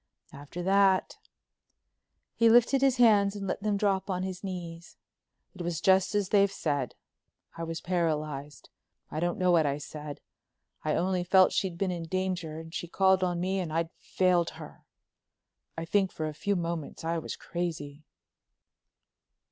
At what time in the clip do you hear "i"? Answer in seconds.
7.55-7.63, 9.11-9.19, 9.67-9.77, 10.83-10.95, 15.77-15.85, 17.03-17.19